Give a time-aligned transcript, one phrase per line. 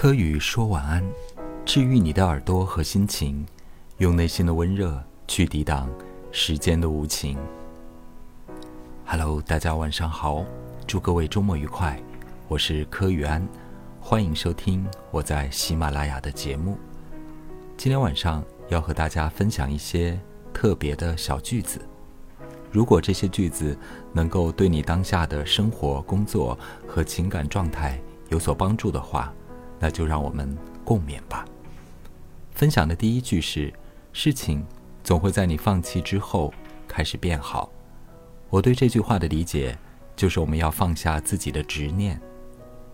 [0.00, 1.04] 柯宇说晚安，
[1.64, 3.44] 治愈你的耳朵和心情，
[3.96, 5.90] 用内心的温热去抵挡
[6.30, 7.36] 时间的无情。
[9.04, 10.44] Hello，大家晚上好，
[10.86, 12.00] 祝各位周末愉快，
[12.46, 13.44] 我是柯宇安，
[14.00, 16.78] 欢迎收听我在喜马拉雅的节目。
[17.76, 20.16] 今天晚上要和大家分享一些
[20.54, 21.80] 特别的小句子，
[22.70, 23.76] 如果这些句子
[24.12, 26.56] 能够对你当下的生活、工作
[26.86, 29.34] 和情感状态有所帮助的话。
[29.78, 31.44] 那就让我们共勉吧。
[32.52, 33.72] 分享的第一句是
[34.12, 34.66] ：“事情
[35.04, 36.52] 总会在你放弃之后
[36.86, 37.70] 开始变好。”
[38.50, 39.78] 我对这句话的理解
[40.16, 42.20] 就是，我们要放下自己的执念，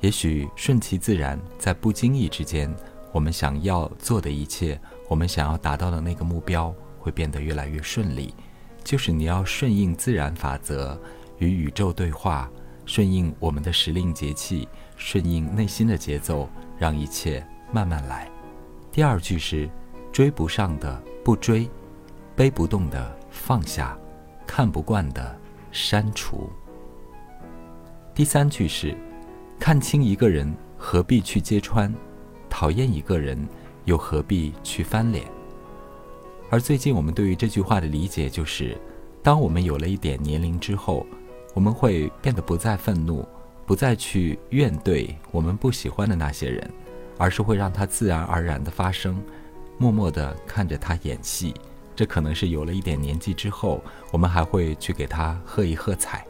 [0.01, 2.75] 也许顺其自然，在不经意之间，
[3.13, 4.79] 我们想要做的一切，
[5.09, 8.35] 我们想要达到的那个目标，会变得越来越顺利。
[8.83, 11.01] 就是你要顺应自然法则，
[11.39, 12.51] 与宇宙对话，
[12.85, 16.51] 顺应我们的时令节气，顺应内心的节奏。
[16.85, 18.31] 让一切慢慢来。
[18.93, 19.67] 第二句是：
[20.13, 21.67] 追不上的不追，
[22.37, 23.97] 背不动的放下，
[24.47, 25.35] 看不惯的
[25.73, 26.51] 删除。
[28.15, 28.95] 第三句是：
[29.59, 31.91] 看清一个人何必去揭穿，
[32.51, 33.49] 讨厌一个人
[33.87, 35.25] 又何必去翻脸。
[36.51, 38.79] 而最近我们对于这句话的理解就是：
[39.23, 41.07] 当我们有了一点年龄之后，
[41.55, 43.27] 我们会变得不再愤怒。
[43.67, 46.71] 不再去怨怼我们不喜欢的那些人，
[47.17, 49.23] 而是会让它自然而然的发生，
[49.79, 51.55] 默默的看着他演戏。
[51.97, 56.27] 这可能是有了一点年纪之后，我们还会去给他喝一喝彩。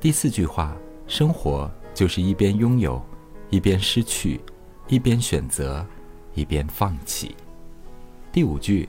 [0.00, 3.00] 第四句话：生活就是一边拥有，
[3.50, 4.40] 一边失去，
[4.88, 5.86] 一边选择，
[6.34, 7.36] 一边放弃。
[8.32, 8.88] 第五句：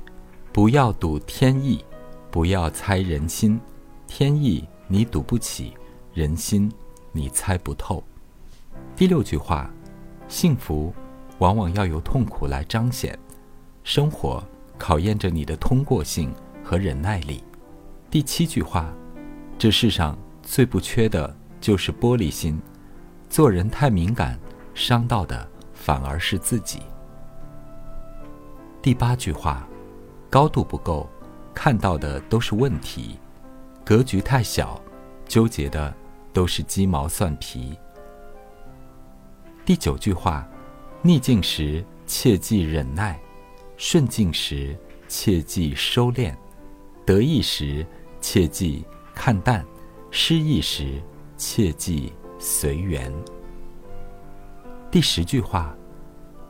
[0.51, 1.85] 不要赌天意，
[2.31, 3.59] 不要猜人心，
[4.07, 5.73] 天意你赌不起，
[6.13, 6.71] 人心。
[7.13, 8.01] 你猜不透。
[8.95, 9.69] 第六句话，
[10.29, 10.93] 幸福
[11.39, 13.19] 往往要由痛苦来彰显，
[13.83, 14.41] 生活
[14.77, 17.43] 考验着你的通过性和忍耐力。
[18.09, 18.93] 第七句话，
[19.57, 22.61] 这世上最不缺的就是玻璃心，
[23.29, 24.39] 做人太敏感，
[24.73, 26.79] 伤到的反而是自己。
[28.81, 29.67] 第八句话，
[30.29, 31.09] 高度不够，
[31.53, 33.19] 看到的都是问题，
[33.83, 34.81] 格局太小，
[35.27, 35.93] 纠结的。
[36.33, 37.77] 都是鸡毛蒜皮。
[39.65, 40.47] 第九句话：
[41.01, 43.19] 逆境时切忌忍耐，
[43.77, 44.77] 顺境时
[45.07, 46.35] 切忌收敛，
[47.05, 47.85] 得意时
[48.19, 48.83] 切忌
[49.13, 49.65] 看淡，
[50.09, 51.01] 失意时
[51.37, 53.13] 切忌随缘。
[54.89, 55.75] 第十句话：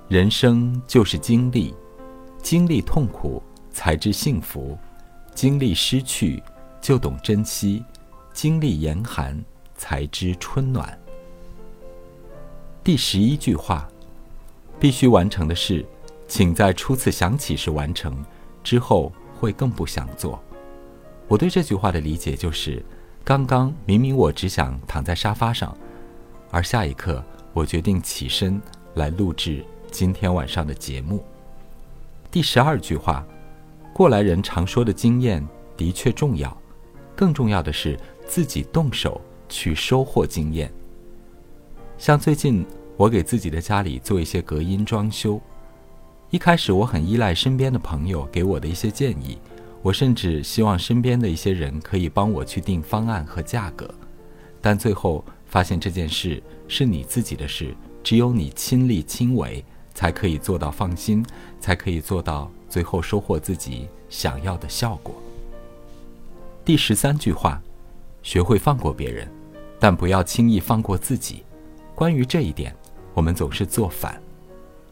[0.08, 1.74] 人生就是经历，
[2.42, 4.78] 经历痛苦才知幸福，
[5.36, 6.42] 经历失去
[6.82, 7.84] 就懂珍惜，
[8.34, 9.40] 经历严寒。
[9.82, 10.96] 才知春暖。
[12.84, 13.90] 第十一句话，
[14.80, 15.84] 必须完成的事，
[16.28, 18.24] 请在初次想起时完成，
[18.64, 20.40] 之后会更不想做。
[21.28, 22.86] 我对这句话的理解就是：
[23.24, 25.76] 刚刚明明我只想躺在沙发上，
[26.52, 28.62] 而下一刻我决定起身
[28.94, 31.26] 来录制今天晚上的节目。
[32.30, 33.26] 第十二句话，
[33.96, 35.44] 过来人常说的经验
[35.76, 36.56] 的确重要，
[37.16, 39.20] 更重要的是自己动手。
[39.52, 40.72] 去收获经验。
[42.00, 42.66] 像最近
[42.98, 45.40] 我给自己的家里做一些隔音装修，
[46.32, 49.38] 一开始我很依赖身边的朋友给我的一些建议，
[49.84, 53.94] 我甚至希望身边的一些人可以帮我去定方案和价格，
[54.62, 59.64] 但最后发现这件事是你自己的事，只有你亲力亲为
[59.94, 61.24] 才可以做到放心，
[61.60, 65.14] 才可以做到最后收获自己想要的效果。
[66.64, 67.62] 第十三句话，
[68.24, 69.28] 学会放过别人。
[69.82, 71.44] 但不要轻易放过自己。
[71.96, 72.76] 关于这一点，
[73.16, 74.22] 我们总是做反。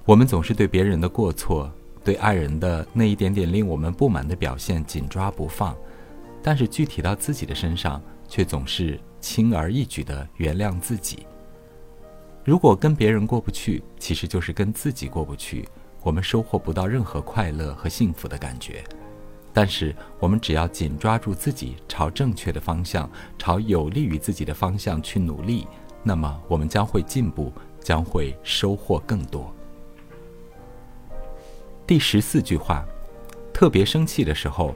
[0.04, 1.72] 我们总是对别人的过错、
[2.04, 5.78] 对爱人的那一点点令我们不满的表现紧抓不放，
[6.42, 11.28] 但是具体到自己的身上，却总是轻而易举地原谅自己。
[12.44, 15.69] 如果跟别人过不去，其实就是跟自己过不去。
[16.02, 18.84] 我们收获不到任何快乐和幸福的感觉。
[19.60, 25.68] 但是，我们只要紧抓住自己，朝正确的方向，朝有利于自己的方向去努力，
[26.02, 27.52] 那么我们将会进步，
[27.82, 29.54] 将会收获更多。
[31.86, 32.86] 第十四句话：
[33.52, 34.74] 特别生气的时候，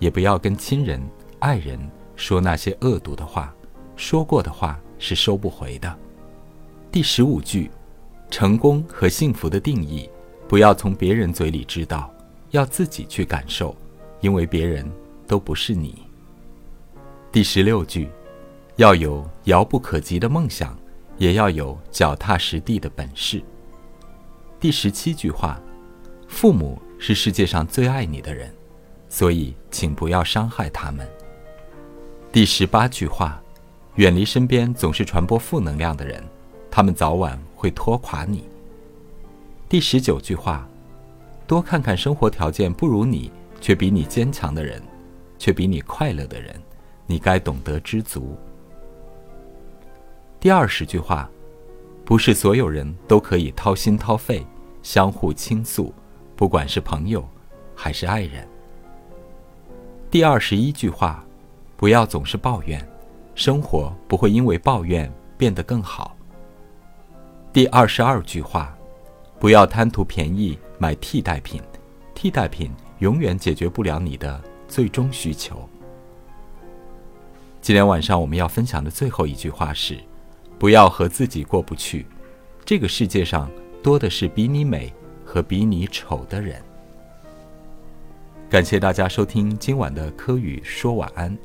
[0.00, 1.00] 也不要跟亲人、
[1.38, 1.78] 爱人
[2.16, 3.54] 说那些恶毒的话，
[3.94, 5.96] 说过的话是收不回的。
[6.90, 7.70] 第十五句：
[8.32, 10.10] 成功和幸福的定义，
[10.48, 12.12] 不要从别人嘴里知道，
[12.50, 13.72] 要自己去感受。
[14.20, 14.90] 因为别人
[15.26, 16.02] 都不是你。
[17.30, 18.08] 第十六句，
[18.76, 20.76] 要有遥不可及的梦想，
[21.18, 23.42] 也要有脚踏实地的本事。
[24.58, 25.60] 第十七句话：
[26.26, 28.52] 父母是世界上最爱你的人，
[29.08, 31.08] 所以请不要伤害他们。
[32.32, 33.40] 第十八句话：
[33.96, 36.22] 远离身边总是传播负能量的人，
[36.70, 38.44] 他们早晚会拖垮你。
[39.68, 40.66] 第十九句话：
[41.46, 44.82] 多看看生活条件不如你却比你坚强的人，
[45.38, 46.54] 却比你快乐的人，
[47.06, 48.36] 你该懂得知足。
[50.40, 51.28] 第二十句话：
[52.04, 54.46] 不是所有人都可以掏心掏肺，
[54.82, 55.92] 相互倾诉，
[56.36, 57.26] 不管是朋友
[57.74, 58.46] 还是爱人。
[60.10, 61.24] 第二十一句话。
[61.78, 62.84] 不要总是抱怨，
[63.36, 66.16] 生活不会因为抱怨变得更好。
[67.52, 68.76] 第二十二句话：
[69.38, 71.62] 不要贪图便宜买替代品，
[72.16, 75.68] 替代品永远解决不了你的最终需求。
[77.60, 79.98] 今天晚上我们要分享的最后一句话是：
[80.58, 82.06] 不要和自己过不去，
[82.64, 83.50] 这个世界上
[83.82, 84.92] 多的是比你美
[85.24, 86.60] 和比你丑的人。
[88.48, 91.36] 感谢大家收听今晚的科宇说晚安。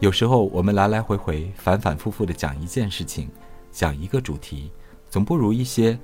[0.00, 3.30] 有时候我们来来回回、反反复复的讲一件事情，
[3.70, 4.70] 讲一个主题，
[5.08, 5.98] 总不如一些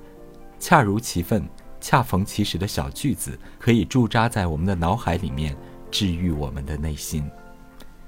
[0.59, 1.43] 恰如其分、
[1.83, 5.53] 恰逢其时的小句子，可以驻扎在我们的脑海里面，
[5.91, 7.29] 治愈我们的内心。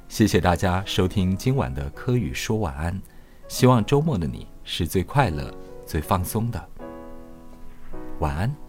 [0.08, 3.02] 谢谢大家收听今晚的科宇说晚安，
[3.50, 5.54] 希望周末的你是最快乐、
[5.86, 6.70] 最放松的。
[8.20, 8.65] 晚安。